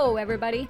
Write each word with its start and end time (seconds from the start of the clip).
Hello, 0.00 0.14
everybody. 0.14 0.68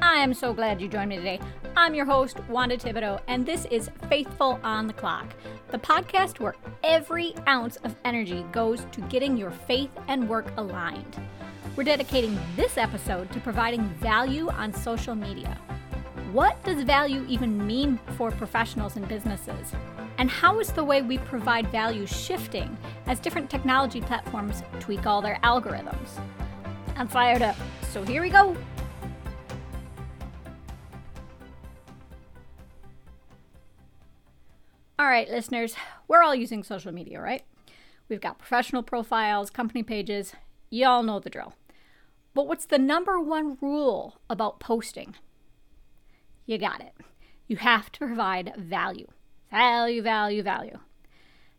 I 0.00 0.14
am 0.14 0.32
so 0.32 0.54
glad 0.54 0.80
you 0.80 0.88
joined 0.88 1.10
me 1.10 1.16
today. 1.16 1.38
I'm 1.76 1.94
your 1.94 2.06
host, 2.06 2.38
Wanda 2.48 2.78
Thibodeau, 2.78 3.20
and 3.28 3.44
this 3.44 3.66
is 3.66 3.90
Faithful 4.08 4.58
on 4.64 4.86
the 4.86 4.94
Clock, 4.94 5.34
the 5.70 5.76
podcast 5.76 6.40
where 6.40 6.54
every 6.82 7.34
ounce 7.46 7.76
of 7.84 7.94
energy 8.06 8.46
goes 8.50 8.86
to 8.92 9.02
getting 9.02 9.36
your 9.36 9.50
faith 9.50 9.90
and 10.08 10.26
work 10.26 10.46
aligned. 10.56 11.20
We're 11.76 11.84
dedicating 11.84 12.40
this 12.56 12.78
episode 12.78 13.30
to 13.32 13.40
providing 13.40 13.86
value 14.00 14.48
on 14.48 14.72
social 14.72 15.14
media. 15.14 15.58
What 16.32 16.64
does 16.64 16.82
value 16.82 17.26
even 17.28 17.66
mean 17.66 18.00
for 18.16 18.30
professionals 18.30 18.96
and 18.96 19.06
businesses? 19.06 19.74
And 20.16 20.30
how 20.30 20.60
is 20.60 20.72
the 20.72 20.82
way 20.82 21.02
we 21.02 21.18
provide 21.18 21.66
value 21.66 22.06
shifting 22.06 22.74
as 23.06 23.20
different 23.20 23.50
technology 23.50 24.00
platforms 24.00 24.62
tweak 24.80 25.04
all 25.04 25.20
their 25.20 25.38
algorithms? 25.44 26.18
I'm 27.02 27.08
fired 27.08 27.42
up, 27.42 27.56
so 27.90 28.04
here 28.04 28.22
we 28.22 28.30
go. 28.30 28.56
All 35.00 35.08
right, 35.08 35.28
listeners, 35.28 35.74
we're 36.06 36.22
all 36.22 36.36
using 36.36 36.62
social 36.62 36.92
media, 36.92 37.20
right? 37.20 37.42
We've 38.08 38.20
got 38.20 38.38
professional 38.38 38.84
profiles, 38.84 39.50
company 39.50 39.82
pages. 39.82 40.34
You 40.70 40.86
all 40.86 41.02
know 41.02 41.18
the 41.18 41.28
drill. 41.28 41.54
But 42.34 42.46
what's 42.46 42.66
the 42.66 42.78
number 42.78 43.18
one 43.18 43.58
rule 43.60 44.20
about 44.30 44.60
posting? 44.60 45.16
You 46.46 46.56
got 46.56 46.80
it. 46.80 46.92
You 47.48 47.56
have 47.56 47.90
to 47.90 48.06
provide 48.06 48.54
value. 48.56 49.08
Value, 49.50 50.02
value, 50.02 50.44
value. 50.44 50.78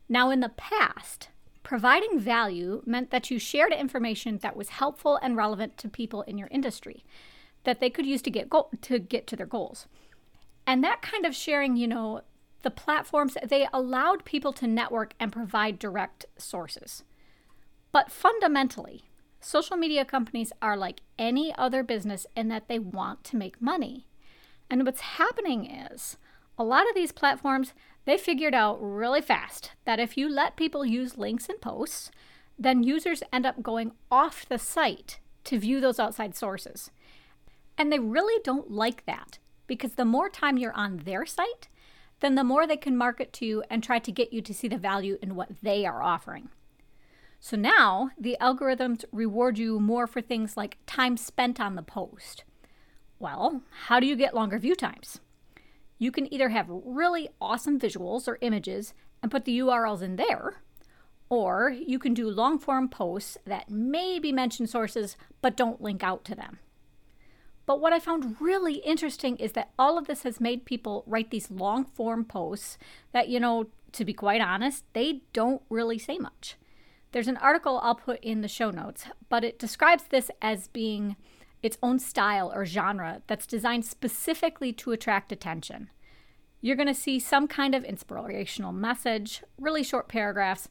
Now, 0.08 0.30
in 0.30 0.40
the 0.40 0.54
past, 0.56 1.28
providing 1.64 2.20
value 2.20 2.82
meant 2.86 3.10
that 3.10 3.32
you 3.32 3.40
shared 3.40 3.74
information 3.74 4.38
that 4.40 4.56
was 4.56 4.70
helpful 4.70 5.18
and 5.22 5.38
relevant 5.38 5.78
to 5.78 5.90
people 5.90 6.22
in 6.24 6.38
your 6.38 6.50
industry 6.52 7.04
that 7.64 7.80
they 7.80 7.90
could 7.90 8.06
use 8.06 8.22
to 8.22 8.30
get 8.30 8.50
go- 8.50 8.70
to 8.82 9.00
get 9.00 9.26
to 9.28 9.36
their 9.36 9.46
goals. 9.46 9.88
And 10.68 10.84
that 10.84 11.02
kind 11.02 11.26
of 11.26 11.36
sharing, 11.36 11.76
you 11.76 11.88
know, 11.88 12.22
the 12.62 12.72
platforms 12.72 13.38
they 13.44 13.68
allowed 13.74 14.26
people 14.26 14.54
to 14.54 14.68
network 14.68 15.14
and 15.20 15.32
provide 15.32 15.80
direct 15.80 16.26
sources. 16.38 17.04
But 17.92 18.12
fundamentally, 18.12 19.04
social 19.40 19.78
media 19.78 20.06
companies 20.06 20.52
are 20.62 20.78
like 20.78 21.02
any 21.20 21.54
other 21.56 21.84
business 21.84 22.26
in 22.36 22.48
that 22.50 22.68
they 22.68 22.80
want 22.80 23.24
to 23.26 23.38
make 23.38 23.62
money. 23.62 24.08
And 24.70 24.86
what's 24.86 25.02
happening 25.02 25.70
is 25.70 26.18
a 26.58 26.64
lot 26.64 26.88
of 26.88 26.96
these 26.96 27.12
platforms, 27.12 27.74
they 28.06 28.18
figured 28.18 28.54
out 28.54 28.78
really 28.82 29.22
fast 29.22 29.72
that 29.86 30.00
if 30.00 30.18
you 30.18 30.30
let 30.30 30.58
people 30.58 30.86
use 30.86 31.18
links 31.18 31.50
and 31.50 31.60
posts, 31.62 32.12
then 32.60 32.84
users 32.84 33.24
end 33.32 33.46
up 33.46 33.64
going 33.64 33.94
off 34.12 34.48
the 34.48 34.60
site 34.60 35.20
to 35.46 35.60
view 35.60 35.80
those 35.82 36.00
outside 36.00 36.36
sources. 36.36 36.92
And 37.78 37.92
they 37.92 38.00
really 38.00 38.42
don't 38.44 38.72
like 38.72 39.06
that 39.06 39.40
because 39.68 39.94
the 39.94 40.06
more 40.06 40.30
time 40.30 40.58
you're 40.58 40.74
on 40.74 40.98
their 40.98 41.26
site, 41.26 41.70
then 42.20 42.36
the 42.36 42.44
more 42.44 42.68
they 42.68 42.78
can 42.78 42.96
market 42.96 43.34
to 43.34 43.46
you 43.46 43.64
and 43.70 43.84
try 43.84 44.00
to 44.00 44.12
get 44.12 44.32
you 44.32 44.42
to 44.42 44.54
see 44.54 44.68
the 44.68 44.78
value 44.78 45.18
in 45.22 45.36
what 45.36 45.50
they 45.62 45.86
are 45.86 46.02
offering. 46.02 46.50
So 47.40 47.58
now 47.58 48.12
the 48.18 48.38
algorithms 48.40 49.04
reward 49.12 49.58
you 49.58 49.80
more 49.80 50.08
for 50.08 50.22
things 50.22 50.56
like 50.56 50.78
time 50.86 51.18
spent 51.18 51.60
on 51.60 51.76
the 51.76 51.82
post. 51.82 52.46
Well, 53.20 53.64
how 53.88 54.00
do 54.00 54.08
you 54.08 54.16
get 54.16 54.36
longer 54.36 54.60
view 54.60 54.76
times? 54.76 55.20
You 56.04 56.12
can 56.12 56.34
either 56.34 56.50
have 56.50 56.68
really 56.70 57.30
awesome 57.40 57.80
visuals 57.80 58.28
or 58.28 58.38
images 58.42 58.94
and 59.22 59.32
put 59.32 59.46
the 59.46 59.60
URLs 59.60 60.02
in 60.02 60.18
there, 60.18 60.62
or 61.30 61.70
you 61.70 61.98
can 61.98 62.14
do 62.14 62.30
long 62.30 62.60
form 62.60 62.90
posts 62.90 63.38
that 63.46 63.70
maybe 63.70 64.34
mention 64.34 64.68
sources 64.68 65.16
but 65.42 65.56
don't 65.56 65.82
link 65.82 66.04
out 66.04 66.26
to 66.26 66.36
them. 66.36 66.60
But 67.66 67.80
what 67.80 67.94
I 67.94 68.02
found 68.02 68.36
really 68.42 68.80
interesting 68.80 69.38
is 69.38 69.54
that 69.54 69.72
all 69.80 69.98
of 69.98 70.08
this 70.08 70.24
has 70.24 70.42
made 70.42 70.66
people 70.66 71.06
write 71.08 71.32
these 71.32 71.50
long 71.50 71.86
form 71.86 72.26
posts 72.26 72.78
that, 73.14 73.30
you 73.30 73.40
know, 73.40 73.68
to 73.94 74.04
be 74.04 74.12
quite 74.12 74.42
honest, 74.42 74.84
they 74.92 75.22
don't 75.32 75.62
really 75.70 75.98
say 75.98 76.18
much. 76.18 76.58
There's 77.14 77.30
an 77.30 77.38
article 77.38 77.80
I'll 77.82 77.96
put 77.96 78.22
in 78.22 78.42
the 78.42 78.50
show 78.50 78.72
notes, 78.72 79.06
but 79.30 79.46
it 79.46 79.58
describes 79.58 80.04
this 80.10 80.30
as 80.42 80.68
being 80.68 81.16
its 81.64 81.78
own 81.82 81.98
style 81.98 82.52
or 82.54 82.66
genre 82.66 83.22
that's 83.26 83.48
designed 83.48 83.86
specifically 83.86 84.74
to 84.74 84.92
attract 84.92 85.32
attention. 85.32 85.90
You're 86.62 86.76
going 86.76 86.88
to 86.88 86.94
see 86.94 87.20
some 87.20 87.48
kind 87.48 87.74
of 87.74 87.84
inspirational 87.84 88.72
message, 88.72 89.44
really 89.58 89.84
short 89.84 90.08
paragraphs, 90.08 90.70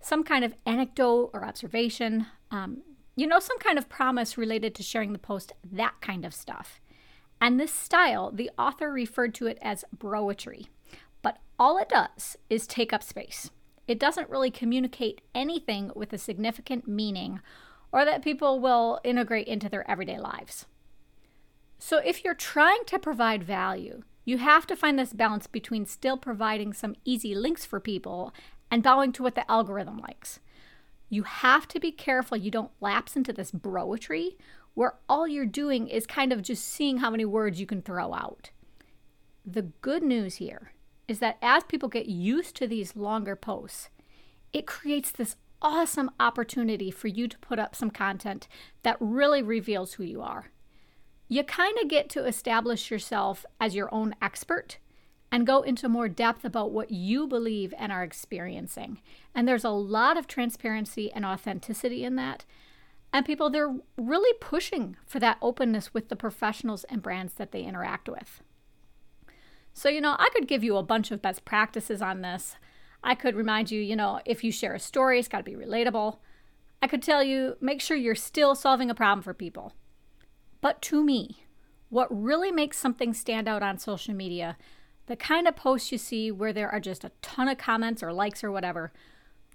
some 0.00 0.22
kind 0.22 0.44
of 0.44 0.54
anecdote 0.64 1.30
or 1.34 1.44
observation, 1.44 2.26
um, 2.50 2.82
you 3.16 3.26
know, 3.26 3.40
some 3.40 3.58
kind 3.58 3.78
of 3.78 3.88
promise 3.88 4.38
related 4.38 4.74
to 4.76 4.82
sharing 4.82 5.12
the 5.12 5.18
post, 5.18 5.52
that 5.70 5.94
kind 6.00 6.24
of 6.24 6.32
stuff. 6.32 6.80
And 7.40 7.58
this 7.58 7.72
style, 7.72 8.30
the 8.32 8.50
author 8.58 8.92
referred 8.92 9.34
to 9.34 9.46
it 9.46 9.58
as 9.60 9.84
broetry. 9.96 10.66
But 11.20 11.38
all 11.58 11.78
it 11.78 11.88
does 11.88 12.36
is 12.48 12.66
take 12.66 12.92
up 12.92 13.02
space. 13.02 13.50
It 13.88 13.98
doesn't 13.98 14.30
really 14.30 14.50
communicate 14.50 15.20
anything 15.34 15.90
with 15.96 16.12
a 16.12 16.18
significant 16.18 16.86
meaning 16.86 17.40
or 17.92 18.04
that 18.04 18.22
people 18.22 18.60
will 18.60 19.00
integrate 19.04 19.46
into 19.46 19.68
their 19.68 19.88
everyday 19.90 20.18
lives. 20.18 20.66
So, 21.78 21.98
if 21.98 22.24
you're 22.24 22.34
trying 22.34 22.84
to 22.86 22.98
provide 22.98 23.44
value, 23.44 24.02
you 24.24 24.38
have 24.38 24.66
to 24.66 24.76
find 24.76 24.98
this 24.98 25.12
balance 25.12 25.46
between 25.46 25.86
still 25.86 26.16
providing 26.16 26.72
some 26.72 26.96
easy 27.04 27.34
links 27.34 27.64
for 27.64 27.80
people 27.80 28.34
and 28.70 28.82
bowing 28.82 29.12
to 29.12 29.22
what 29.22 29.34
the 29.34 29.50
algorithm 29.50 29.98
likes. 29.98 30.40
You 31.08 31.22
have 31.22 31.66
to 31.68 31.80
be 31.80 31.92
careful 31.92 32.36
you 32.36 32.50
don't 32.50 32.72
lapse 32.80 33.16
into 33.16 33.32
this 33.32 33.50
broetry 33.50 34.36
where 34.74 34.94
all 35.08 35.26
you're 35.26 35.46
doing 35.46 35.88
is 35.88 36.06
kind 36.06 36.32
of 36.32 36.42
just 36.42 36.64
seeing 36.64 36.98
how 36.98 37.10
many 37.10 37.24
words 37.24 37.58
you 37.58 37.66
can 37.66 37.82
throw 37.82 38.12
out. 38.12 38.50
The 39.44 39.62
good 39.80 40.02
news 40.02 40.36
here 40.36 40.72
is 41.08 41.20
that 41.20 41.38
as 41.40 41.64
people 41.64 41.88
get 41.88 42.06
used 42.06 42.54
to 42.56 42.66
these 42.66 42.94
longer 42.94 43.34
posts, 43.34 43.88
it 44.52 44.66
creates 44.66 45.10
this 45.10 45.36
awesome 45.60 46.10
opportunity 46.20 46.90
for 46.90 47.08
you 47.08 47.28
to 47.28 47.38
put 47.38 47.58
up 47.58 47.74
some 47.74 47.90
content 47.90 48.48
that 48.82 48.96
really 49.00 49.42
reveals 49.42 49.94
who 49.94 50.04
you 50.04 50.20
are. 50.22 50.50
You 51.28 51.44
kind 51.44 51.76
of 51.82 51.88
get 51.88 52.08
to 52.10 52.24
establish 52.24 52.90
yourself 52.90 53.44
as 53.60 53.74
your 53.74 53.92
own 53.92 54.14
expert 54.22 54.78
and 55.30 55.46
go 55.46 55.60
into 55.62 55.88
more 55.88 56.08
depth 56.08 56.44
about 56.44 56.70
what 56.70 56.90
you 56.90 57.26
believe 57.26 57.74
and 57.78 57.92
are 57.92 58.02
experiencing. 58.02 59.00
And 59.34 59.46
there's 59.46 59.64
a 59.64 59.70
lot 59.70 60.16
of 60.16 60.26
transparency 60.26 61.12
and 61.12 61.26
authenticity 61.26 62.02
in 62.02 62.16
that. 62.16 62.44
And 63.12 63.26
people, 63.26 63.50
they're 63.50 63.76
really 63.96 64.36
pushing 64.40 64.96
for 65.06 65.18
that 65.20 65.38
openness 65.42 65.92
with 65.92 66.08
the 66.08 66.16
professionals 66.16 66.84
and 66.84 67.02
brands 67.02 67.34
that 67.34 67.52
they 67.52 67.62
interact 67.62 68.08
with. 68.08 68.42
So, 69.72 69.88
you 69.88 70.00
know, 70.00 70.16
I 70.18 70.28
could 70.32 70.48
give 70.48 70.64
you 70.64 70.76
a 70.76 70.82
bunch 70.82 71.10
of 71.10 71.22
best 71.22 71.44
practices 71.44 72.02
on 72.02 72.22
this. 72.22 72.56
I 73.02 73.14
could 73.14 73.36
remind 73.36 73.70
you, 73.70 73.80
you 73.80 73.96
know, 73.96 74.20
if 74.24 74.42
you 74.42 74.52
share 74.52 74.74
a 74.74 74.80
story, 74.80 75.18
it's 75.18 75.28
got 75.28 75.38
to 75.38 75.44
be 75.44 75.54
relatable. 75.54 76.18
I 76.82 76.86
could 76.86 77.02
tell 77.02 77.22
you, 77.22 77.56
make 77.60 77.80
sure 77.80 77.96
you're 77.96 78.14
still 78.14 78.54
solving 78.54 78.90
a 78.90 78.94
problem 78.94 79.22
for 79.22 79.34
people. 79.34 79.74
But 80.60 80.82
to 80.82 81.02
me, 81.04 81.44
what 81.88 82.08
really 82.10 82.52
makes 82.52 82.78
something 82.78 83.14
stand 83.14 83.48
out 83.48 83.62
on 83.62 83.78
social 83.78 84.14
media, 84.14 84.56
the 85.06 85.16
kind 85.16 85.48
of 85.48 85.56
posts 85.56 85.90
you 85.90 85.98
see 85.98 86.30
where 86.30 86.52
there 86.52 86.70
are 86.70 86.80
just 86.80 87.04
a 87.04 87.12
ton 87.22 87.48
of 87.48 87.58
comments 87.58 88.02
or 88.02 88.12
likes 88.12 88.44
or 88.44 88.50
whatever, 88.50 88.92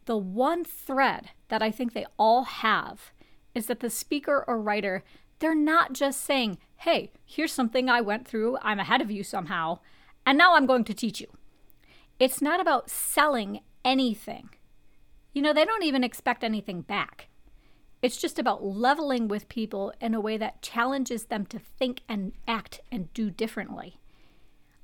the 0.06 0.18
one 0.18 0.64
thread 0.66 1.30
that 1.50 1.62
I 1.62 1.72
think 1.72 1.94
they 1.94 2.06
all 2.18 2.44
have 2.44 3.12
is 3.54 3.68
that 3.68 3.80
the 3.80 3.90
speaker 3.90 4.44
or 4.48 4.60
writer, 4.60 5.04
they're 5.40 5.56
not 5.56 5.94
just 5.94 6.26
saying, 6.26 6.58
hey, 6.78 7.12
here's 7.26 7.52
something 7.52 7.90
I 7.90 8.02
went 8.02 8.28
through, 8.28 8.58
I'm 8.62 8.80
ahead 8.80 9.02
of 9.02 9.12
you 9.12 9.24
somehow, 9.24 9.80
and 10.26 10.38
now 10.38 10.56
I'm 10.56 10.66
going 10.66 10.84
to 10.86 10.94
teach 10.94 11.22
you. 11.22 11.28
It's 12.24 12.42
not 12.42 12.62
about 12.62 12.90
selling 12.90 13.60
anything. 13.84 14.50
You 15.34 15.42
know, 15.42 15.52
they 15.52 15.66
don't 15.66 15.84
even 15.84 16.06
expect 16.06 16.42
anything 16.42 16.80
back. 16.80 17.28
It's 18.02 18.16
just 18.16 18.40
about 18.40 18.64
leveling 18.64 19.28
with 19.28 19.50
people 19.50 19.92
in 20.00 20.14
a 20.14 20.22
way 20.22 20.38
that 20.38 20.62
challenges 20.62 21.26
them 21.26 21.46
to 21.48 21.60
think 21.60 22.00
and 22.08 22.32
act 22.48 22.80
and 22.90 23.14
do 23.14 23.30
differently. 23.30 24.00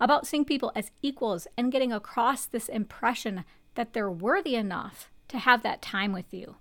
About 0.02 0.28
seeing 0.28 0.44
people 0.44 0.74
as 0.76 0.92
equals 1.02 1.48
and 1.56 1.72
getting 1.72 1.94
across 1.94 2.46
this 2.46 2.68
impression 2.68 3.46
that 3.76 3.94
they're 3.94 4.12
worthy 4.12 4.56
enough 4.56 5.10
to 5.30 5.38
have 5.38 5.64
that 5.64 5.82
time 5.82 6.12
with 6.12 6.34
you. 6.34 6.58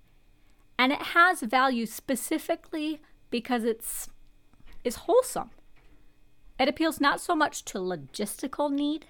And 0.78 0.92
it 0.92 1.02
has 1.02 1.40
value 1.40 1.86
specifically 1.86 3.00
because 3.30 3.64
it's 3.64 4.10
is 4.84 4.94
wholesome. 4.94 5.50
It 6.56 6.68
appeals 6.68 7.00
not 7.00 7.20
so 7.20 7.34
much 7.34 7.64
to 7.64 7.78
logistical 7.78 8.70
need 8.70 9.06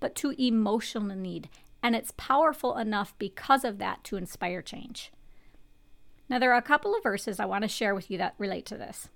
but 0.00 0.14
to 0.16 0.34
emotional 0.40 1.16
need. 1.16 1.48
And 1.82 1.94
it's 1.94 2.12
powerful 2.16 2.76
enough 2.76 3.14
because 3.18 3.64
of 3.64 3.78
that 3.78 4.02
to 4.04 4.16
inspire 4.16 4.62
change. 4.62 5.12
Now, 6.28 6.38
there 6.38 6.52
are 6.52 6.58
a 6.58 6.62
couple 6.62 6.94
of 6.94 7.02
verses 7.02 7.38
I 7.38 7.46
want 7.46 7.62
to 7.62 7.68
share 7.68 7.94
with 7.94 8.10
you 8.10 8.18
that 8.18 8.34
relate 8.38 8.66
to 8.66 8.76
this. 8.76 9.08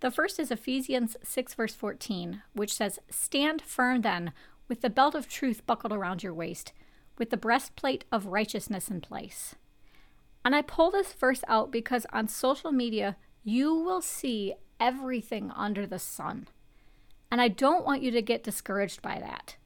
The 0.00 0.10
first 0.10 0.38
is 0.38 0.50
Ephesians 0.50 1.16
6, 1.22 1.54
verse 1.54 1.74
14, 1.74 2.42
which 2.52 2.74
says, 2.74 2.98
Stand 3.10 3.62
firm 3.62 4.02
then, 4.02 4.32
with 4.68 4.82
the 4.82 4.90
belt 4.90 5.14
of 5.14 5.28
truth 5.28 5.66
buckled 5.66 5.92
around 5.92 6.22
your 6.22 6.34
waist, 6.34 6.72
with 7.18 7.30
the 7.30 7.36
breastplate 7.36 8.04
of 8.12 8.26
righteousness 8.26 8.88
in 8.88 9.00
place. 9.00 9.54
And 10.44 10.54
I 10.54 10.62
pull 10.62 10.90
this 10.90 11.12
verse 11.12 11.42
out 11.48 11.72
because 11.72 12.06
on 12.12 12.28
social 12.28 12.70
media, 12.70 13.16
you 13.42 13.74
will 13.74 14.02
see 14.02 14.54
everything 14.78 15.50
under 15.56 15.86
the 15.86 15.98
sun. 15.98 16.46
And 17.30 17.40
I 17.40 17.48
don't 17.48 17.84
want 17.84 18.02
you 18.02 18.10
to 18.12 18.22
get 18.22 18.44
discouraged 18.44 19.02
by 19.02 19.18
that. 19.18 19.56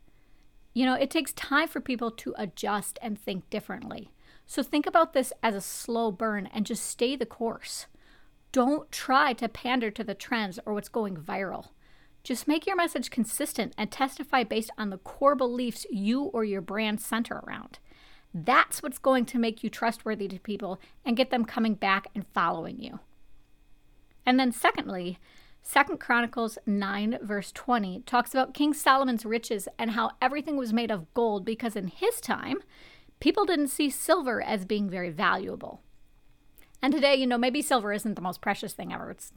You 0.73 0.87
know, 0.87 0.95
it 0.95 1.11
takes 1.11 1.33
time 1.33 1.69
for 1.69 1.81
people 1.81 2.11
to 2.13 2.35
adjust 2.39 2.99
and 3.03 3.19
think 3.19 3.49
differently. 3.51 4.13
So 4.47 4.63
think 4.63 4.87
about 4.87 5.13
this 5.13 5.33
as 5.43 5.55
a 5.55 5.61
slow 5.61 6.11
burn 6.11 6.49
and 6.53 6.67
just 6.67 6.85
stay 6.85 7.17
the 7.17 7.27
course. 7.27 7.87
Don't 8.53 8.91
try 8.91 9.33
to 9.35 9.49
pander 9.49 9.91
to 9.91 10.03
the 10.03 10.15
trends 10.15 10.59
or 10.67 10.75
what's 10.75 10.89
going 10.89 11.17
viral. 11.17 11.69
Just 12.23 12.49
make 12.49 12.67
your 12.67 12.77
message 12.77 13.11
consistent 13.11 13.73
and 13.79 13.91
testify 13.91 14.45
based 14.45 14.71
on 14.77 14.91
the 14.91 14.99
core 14.99 15.35
beliefs 15.35 15.87
you 15.91 16.25
or 16.25 16.45
your 16.45 16.61
brand 16.61 17.01
center 17.01 17.43
around. 17.47 17.79
That's 18.35 18.83
what's 18.83 18.99
going 18.99 19.25
to 19.27 19.39
make 19.39 19.65
you 19.65 19.71
trustworthy 19.71 20.29
to 20.29 20.39
people 20.39 20.81
and 21.05 21.17
get 21.17 21.31
them 21.31 21.45
coming 21.45 21.75
back 21.75 22.09
and 22.15 22.27
following 22.35 22.81
you. 22.81 23.01
And 24.27 24.39
then 24.39 24.53
secondly, 24.53 25.19
Second 25.63 26.01
Chronicles 26.01 26.59
9 26.67 27.19
verse 27.23 27.53
20 27.53 28.03
talks 28.07 28.33
about 28.33 28.55
King 28.55 28.73
Solomon's 28.73 29.25
riches 29.25 29.69
and 29.79 29.93
how 29.93 30.13
everything 30.21 30.57
was 30.57 30.73
made 30.73 30.91
of 30.91 31.13
gold 31.15 31.45
because 31.45 31.77
in 31.77 31.89
his 31.89 32.21
time 32.21 32.59
people 33.21 33.45
didn't 33.45 33.69
see 33.69 33.91
silver 33.91 34.43
as 34.43 34.65
being 34.65 34.89
very 34.89 35.11
valuable. 35.11 35.83
And 36.83 36.93
today, 36.93 37.15
you 37.15 37.27
know, 37.27 37.39
maybe 37.39 37.61
silver 37.61 37.93
isn't 37.93 38.15
the 38.15 38.23
most 38.23 38.41
precious 38.41 38.73
thing 38.73 38.93
ever. 38.93 39.11
It's 39.11 39.33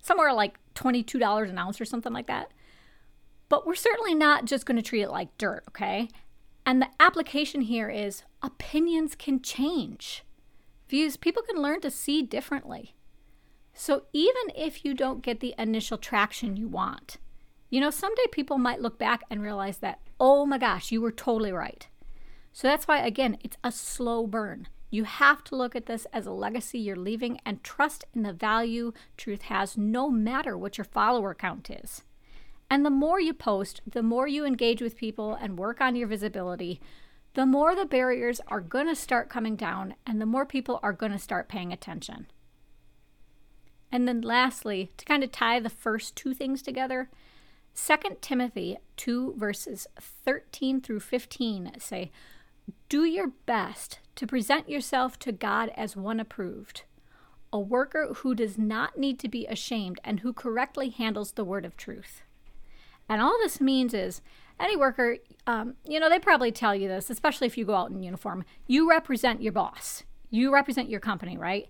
somewhere 0.00 0.32
like 0.32 0.58
$22 0.74 1.50
an 1.50 1.58
ounce 1.58 1.80
or 1.80 1.84
something 1.84 2.12
like 2.12 2.28
that. 2.28 2.52
But 3.48 3.66
we're 3.66 3.74
certainly 3.74 4.14
not 4.14 4.44
just 4.44 4.64
going 4.64 4.76
to 4.76 4.82
treat 4.82 5.02
it 5.02 5.10
like 5.10 5.36
dirt, 5.36 5.64
okay? 5.68 6.08
And 6.64 6.80
the 6.80 6.88
application 7.00 7.62
here 7.62 7.90
is 7.90 8.22
opinions 8.42 9.14
can 9.16 9.42
change. 9.42 10.24
Views, 10.88 11.16
people 11.16 11.42
can 11.42 11.60
learn 11.60 11.80
to 11.80 11.90
see 11.90 12.22
differently. 12.22 12.94
So 13.74 14.04
even 14.12 14.42
if 14.56 14.84
you 14.84 14.94
don't 14.94 15.22
get 15.22 15.40
the 15.40 15.54
initial 15.58 15.98
traction 15.98 16.56
you 16.56 16.68
want, 16.68 17.16
you 17.70 17.80
know, 17.80 17.90
someday 17.90 18.26
people 18.30 18.56
might 18.56 18.80
look 18.80 18.98
back 18.98 19.22
and 19.28 19.42
realize 19.42 19.78
that, 19.78 20.00
oh 20.20 20.46
my 20.46 20.58
gosh, 20.58 20.92
you 20.92 21.00
were 21.00 21.10
totally 21.10 21.52
right. 21.52 21.86
So 22.52 22.68
that's 22.68 22.86
why, 22.86 23.00
again, 23.00 23.36
it's 23.42 23.56
a 23.64 23.72
slow 23.72 24.28
burn. 24.28 24.68
You 24.90 25.02
have 25.02 25.42
to 25.44 25.56
look 25.56 25.74
at 25.74 25.86
this 25.86 26.06
as 26.12 26.24
a 26.24 26.30
legacy 26.30 26.78
you're 26.78 26.94
leaving 26.94 27.40
and 27.44 27.64
trust 27.64 28.04
in 28.14 28.22
the 28.22 28.32
value 28.32 28.92
truth 29.16 29.42
has 29.42 29.76
no 29.76 30.08
matter 30.08 30.56
what 30.56 30.78
your 30.78 30.84
follower 30.84 31.34
count 31.34 31.68
is. 31.68 32.04
And 32.70 32.86
the 32.86 32.90
more 32.90 33.20
you 33.20 33.34
post, 33.34 33.82
the 33.84 34.04
more 34.04 34.28
you 34.28 34.44
engage 34.44 34.80
with 34.80 34.96
people 34.96 35.34
and 35.34 35.58
work 35.58 35.80
on 35.80 35.96
your 35.96 36.06
visibility, 36.06 36.80
the 37.34 37.44
more 37.44 37.74
the 37.74 37.84
barriers 37.84 38.40
are 38.46 38.60
going 38.60 38.86
to 38.86 38.94
start 38.94 39.28
coming 39.28 39.56
down 39.56 39.96
and 40.06 40.20
the 40.20 40.26
more 40.26 40.46
people 40.46 40.78
are 40.80 40.92
going 40.92 41.10
to 41.10 41.18
start 41.18 41.48
paying 41.48 41.72
attention. 41.72 42.28
And 43.94 44.08
then 44.08 44.22
lastly, 44.22 44.90
to 44.96 45.04
kind 45.04 45.22
of 45.22 45.30
tie 45.30 45.60
the 45.60 45.70
first 45.70 46.16
two 46.16 46.34
things 46.34 46.62
together, 46.62 47.10
2 47.76 48.16
Timothy 48.20 48.76
2 48.96 49.34
verses 49.36 49.86
13 50.00 50.80
through 50.80 50.98
15 50.98 51.70
say, 51.78 52.10
"Do 52.88 53.04
your 53.04 53.28
best 53.46 54.00
to 54.16 54.26
present 54.26 54.68
yourself 54.68 55.16
to 55.20 55.30
God 55.30 55.70
as 55.76 55.96
one 55.96 56.18
approved, 56.18 56.82
a 57.52 57.60
worker 57.60 58.12
who 58.14 58.34
does 58.34 58.58
not 58.58 58.98
need 58.98 59.20
to 59.20 59.28
be 59.28 59.46
ashamed 59.46 60.00
and 60.02 60.20
who 60.20 60.32
correctly 60.32 60.88
handles 60.88 61.30
the 61.30 61.44
word 61.44 61.64
of 61.64 61.76
truth." 61.76 62.22
And 63.08 63.22
all 63.22 63.38
this 63.38 63.60
means 63.60 63.94
is 63.94 64.22
any 64.58 64.76
worker, 64.76 65.18
um, 65.46 65.76
you 65.84 66.00
know, 66.00 66.08
they 66.08 66.18
probably 66.18 66.50
tell 66.50 66.74
you 66.74 66.88
this, 66.88 67.10
especially 67.10 67.46
if 67.46 67.56
you 67.56 67.64
go 67.64 67.76
out 67.76 67.92
in 67.92 68.02
uniform. 68.02 68.44
You 68.66 68.90
represent 68.90 69.40
your 69.40 69.52
boss. 69.52 70.02
You 70.30 70.52
represent 70.52 70.90
your 70.90 70.98
company, 70.98 71.38
right? 71.38 71.68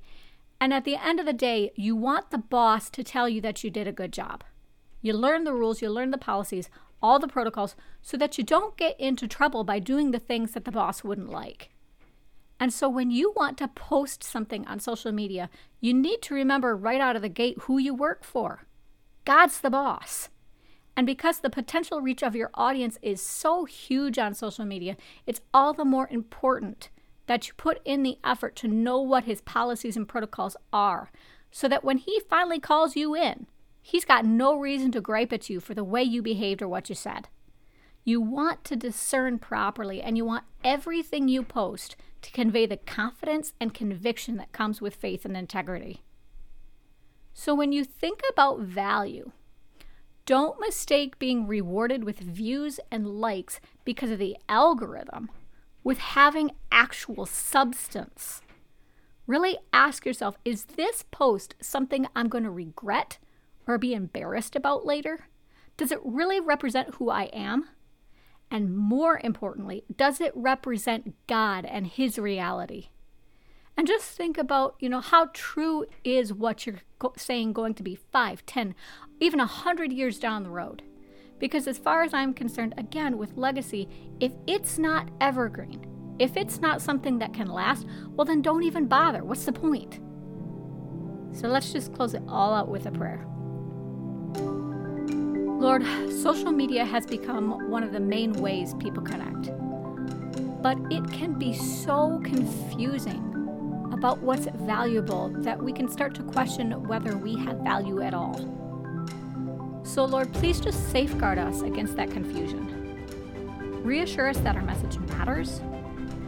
And 0.65 0.73
at 0.73 0.85
the 0.85 0.97
end 0.97 1.21
of 1.21 1.27
the 1.27 1.35
day, 1.35 1.73
you 1.77 1.95
want 1.95 2.31
the 2.31 2.39
boss 2.39 2.89
to 2.89 3.05
tell 3.05 3.29
you 3.29 3.43
that 3.43 3.63
you 3.63 3.69
did 3.69 3.87
a 3.87 3.93
good 3.93 4.15
job. 4.15 4.43
You 5.03 5.13
learn 5.13 5.45
the 5.45 5.53
rules, 5.53 5.83
you 5.83 5.91
learn 5.91 6.11
the 6.11 6.17
policies, 6.17 6.71
all 7.03 7.19
the 7.19 7.29
protocols, 7.29 7.77
so 8.01 8.17
that 8.17 8.39
you 8.39 8.45
don't 8.45 8.75
get 8.79 8.99
into 8.99 9.29
trouble 9.29 9.63
by 9.63 9.79
doing 9.79 10.11
the 10.11 10.19
things 10.19 10.53
that 10.53 10.65
the 10.65 10.73
boss 10.73 11.05
wouldn't 11.05 11.29
like. 11.29 11.69
And 12.59 12.73
so 12.73 12.89
when 12.89 13.11
you 13.11 13.35
want 13.37 13.59
to 13.59 13.69
post 13.69 14.25
something 14.25 14.67
on 14.67 14.81
social 14.81 15.13
media, 15.13 15.51
you 15.83 15.93
need 15.93 16.23
to 16.23 16.35
remember 16.35 16.75
right 16.75 16.99
out 16.99 17.15
of 17.15 17.21
the 17.21 17.29
gate 17.29 17.59
who 17.65 17.77
you 17.77 17.93
work 17.93 18.25
for. 18.25 18.65
God's 19.27 19.61
the 19.61 19.69
boss. 19.69 20.31
And 20.97 21.07
because 21.07 21.41
the 21.41 21.51
potential 21.51 22.01
reach 22.01 22.23
of 22.23 22.35
your 22.35 22.49
audience 22.55 22.97
is 23.03 23.21
so 23.21 23.67
huge 23.67 24.17
on 24.17 24.33
social 24.33 24.65
media, 24.65 24.97
it's 25.27 25.43
all 25.53 25.75
the 25.75 25.85
more 25.85 26.09
important 26.11 26.89
that 27.27 27.49
you 27.49 27.55
put 27.55 27.81
in 27.85 28.03
the 28.03 28.19
effort 28.25 28.57
to 28.57 28.69
know 28.69 29.01
what 29.01 29.25
his 29.25 29.41
policies 29.41 29.97
and 29.97 30.09
protocols 30.09 30.57
are 30.73 31.11
so 31.51 31.69
that 31.69 31.85
when 31.85 31.99
he 31.99 32.21
finally 32.29 32.59
calls 32.59 32.97
you 32.97 33.15
in, 33.15 33.47
he's 33.81 34.05
got 34.05 34.25
no 34.25 34.59
reason 34.59 34.91
to 34.93 35.01
gripe 35.01 35.33
at 35.33 35.49
you 35.49 35.61
for 35.61 35.75
the 35.75 35.85
way 35.85 36.03
you 36.03 36.21
behaved 36.21 36.61
or 36.61 36.69
what 36.69 36.89
you 36.89 36.95
said. 36.95 37.29
You 38.05 38.21
want 38.21 38.65
to 38.65 38.77
discern 38.77 39.39
properly 39.39 40.03
and 40.03 40.17
you 40.17 40.25
want 40.25 40.45
everything 40.63 41.29
you 41.29 41.43
post 41.43 41.97
to 42.23 42.31
convey 42.33 42.67
the 42.67 42.77
confidence 42.77 43.53
and 43.61 43.73
conviction 43.73 44.37
that 44.37 44.53
comes 44.53 44.81
with 44.81 44.95
faith 44.95 45.25
and 45.25 45.37
integrity. 45.37 46.03
So 47.33 47.55
when 47.55 47.73
you 47.73 47.85
think 47.85 48.21
about 48.31 48.61
value, 48.61 49.33
don't 50.27 50.61
mistake 50.61 51.19
being 51.19 51.47
rewarded 51.47 52.05
with 52.05 52.19
views 52.19 52.81
and 52.91 53.07
likes 53.07 53.61
because 53.85 54.11
of 54.11 54.19
the 54.19 54.37
algorithm 54.49 55.31
with 55.85 55.99
having 55.99 56.51
actual 56.73 57.27
substance. 57.27 58.41
Really 59.27 59.59
ask 59.73 60.05
yourself 60.05 60.37
is 60.45 60.65
this 60.65 61.05
post 61.11 61.55
something 61.61 62.07
I'm 62.17 62.29
going 62.29 62.45
to 62.45 62.51
regret 62.51 63.19
or 63.67 63.79
be 63.79 63.95
embarrassed 63.95 64.57
about 64.57 64.85
later? 64.85 65.29
Does 65.77 65.93
it 65.93 66.01
really 66.05 66.41
represent 66.41 66.95
who 66.97 67.11
I 67.11 67.25
am? 67.25 67.69
And 68.51 68.77
more 68.77 69.21
importantly, 69.23 69.85
does 69.95 70.21
it 70.21 70.33
represent 70.35 71.15
God 71.27 71.65
and 71.65 71.87
His 71.87 72.19
reality? 72.19 72.89
And 73.77 73.87
just 73.87 74.11
think 74.11 74.39
about, 74.39 74.77
you 74.79 74.89
know, 74.89 75.01
how 75.01 75.31
true 75.33 75.87
is 76.05 76.33
what 76.33 76.67
you're 76.67 76.83
saying 77.17 77.53
going 77.53 77.75
to 77.75 77.83
be 77.83 77.97
5, 77.97 78.47
10, 78.47 78.75
even 79.19 79.39
100 79.39 79.93
years 79.93 80.19
down 80.19 80.45
the 80.45 80.51
road? 80.51 80.83
Because 81.45 81.69
as 81.69 81.77
far 81.77 82.03
as 82.03 82.15
I'm 82.15 82.33
concerned, 82.33 82.73
again, 82.79 83.19
with 83.19 83.37
legacy, 83.37 83.87
if 84.19 84.33
it's 84.47 84.79
not 84.79 85.11
evergreen, 85.21 85.85
if 86.19 86.39
it's 86.39 86.59
not 86.59 86.81
something 86.81 87.19
that 87.19 87.35
can 87.35 87.49
last, 87.49 87.87
well, 88.13 88.25
then 88.25 88.41
don't 88.41 88.63
even 88.63 88.87
bother. 88.87 89.23
What's 89.23 89.45
the 89.45 89.53
point? 89.53 90.01
So 91.37 91.49
let's 91.49 91.71
just 91.71 91.93
close 91.93 92.15
it 92.15 92.23
all 92.27 92.55
out 92.55 92.69
with 92.69 92.87
a 92.87 92.91
prayer. 92.91 93.27
Lord, 95.61 95.85
social 96.23 96.51
media 96.51 96.83
has 96.83 97.05
become 97.05 97.69
one 97.69 97.83
of 97.83 97.93
the 97.93 98.01
main 98.01 98.33
ways 98.33 98.73
people 98.81 99.03
connect. 99.03 99.53
But 100.63 100.79
it 100.91 101.07
can 101.13 101.39
be 101.39 101.53
so 101.53 102.23
confusing 102.25 103.21
about 103.93 104.21
what's 104.21 104.47
valuable 104.47 105.29
that 105.43 105.63
we 105.63 105.75
can 105.75 105.91
start 105.91 106.15
to 106.15 106.23
question 106.23 106.89
whether 106.89 107.19
we 107.19 107.37
have 107.37 107.59
value 107.59 108.01
at 108.01 108.15
all. 108.15 108.64
So, 109.85 110.05
Lord, 110.05 110.33
please 110.33 110.61
just 110.61 110.91
safeguard 110.91 111.39
us 111.39 111.61
against 111.61 111.95
that 111.97 112.11
confusion. 112.11 113.83
Reassure 113.85 114.29
us 114.29 114.39
that 114.39 114.57
our 114.57 114.63
message 114.63 114.99
matters 114.99 115.61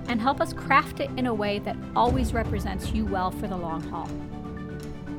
and 0.08 0.20
help 0.20 0.40
us 0.40 0.52
craft 0.52 1.00
it 1.00 1.10
in 1.16 1.26
a 1.26 1.34
way 1.34 1.58
that 1.60 1.76
always 1.96 2.32
represents 2.32 2.92
you 2.92 3.06
well 3.06 3.30
for 3.30 3.48
the 3.48 3.56
long 3.56 3.80
haul. 3.88 4.08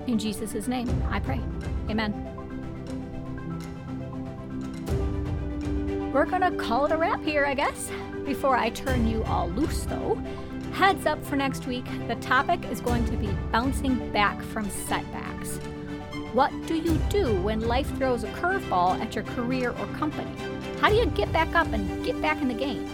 In 0.08 0.18
Jesus' 0.18 0.68
name, 0.68 0.88
I 1.10 1.20
pray. 1.20 1.42
Amen. 1.90 2.14
We're 6.14 6.26
to 6.26 6.52
call 6.52 6.86
it 6.86 6.92
a 6.92 6.98
wrap 6.98 7.22
here, 7.24 7.46
I 7.46 7.54
guess. 7.54 7.92
Before 8.26 8.56
I 8.56 8.70
turn 8.70 9.08
you 9.08 9.24
all 9.26 9.50
loose, 9.50 9.84
though, 9.84 10.16
heads 10.74 11.06
up 11.06 11.24
for 11.26 11.36
next 11.36 11.68
week 11.68 11.86
the 12.08 12.16
topic 12.16 12.64
is 12.72 12.82
going 12.82 13.06
to 13.06 13.18
be 13.18 13.28
bouncing 13.52 14.12
back 14.12 14.42
from 14.42 14.70
setbacks. 14.70 15.60
What 16.38 16.54
do 16.68 16.76
you 16.76 17.00
do 17.10 17.34
when 17.42 17.62
life 17.62 17.90
throws 17.98 18.24
a 18.24 18.28
curveball 18.28 19.02
at 19.02 19.16
your 19.16 19.24
career 19.24 19.72
or 19.72 19.88
company? 19.98 20.30
How 20.80 20.90
do 20.90 20.94
you 20.94 21.08
get 21.08 21.34
back 21.34 21.56
up 21.56 21.66
and 21.74 22.06
get 22.06 22.22
back 22.22 22.44
in 22.44 22.48
the 22.48 22.54
game? 22.54 22.88